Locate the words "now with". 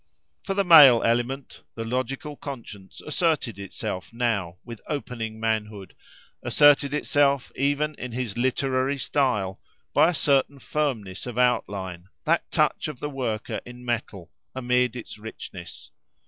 4.11-4.81